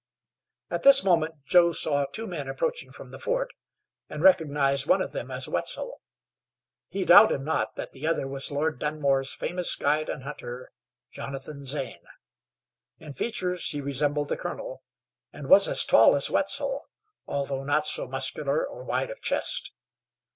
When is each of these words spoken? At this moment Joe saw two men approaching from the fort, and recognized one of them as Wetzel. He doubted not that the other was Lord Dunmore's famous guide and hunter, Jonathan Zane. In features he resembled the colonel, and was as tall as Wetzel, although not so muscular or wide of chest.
At 0.71 0.81
this 0.81 1.03
moment 1.03 1.35
Joe 1.45 1.71
saw 1.71 2.05
two 2.05 2.25
men 2.25 2.47
approaching 2.47 2.91
from 2.91 3.09
the 3.09 3.19
fort, 3.19 3.53
and 4.09 4.23
recognized 4.23 4.87
one 4.87 4.99
of 4.99 5.11
them 5.11 5.29
as 5.29 5.47
Wetzel. 5.47 6.01
He 6.89 7.05
doubted 7.05 7.41
not 7.41 7.75
that 7.75 7.91
the 7.91 8.07
other 8.07 8.27
was 8.27 8.49
Lord 8.49 8.79
Dunmore's 8.79 9.35
famous 9.35 9.75
guide 9.75 10.09
and 10.09 10.23
hunter, 10.23 10.71
Jonathan 11.11 11.63
Zane. 11.63 12.07
In 12.97 13.13
features 13.13 13.63
he 13.67 13.79
resembled 13.79 14.29
the 14.29 14.37
colonel, 14.37 14.81
and 15.31 15.45
was 15.47 15.67
as 15.67 15.85
tall 15.85 16.15
as 16.15 16.31
Wetzel, 16.31 16.87
although 17.27 17.63
not 17.63 17.85
so 17.85 18.07
muscular 18.07 18.65
or 18.65 18.83
wide 18.83 19.11
of 19.11 19.21
chest. 19.21 19.71